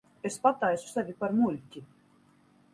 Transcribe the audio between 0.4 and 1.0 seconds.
pataisu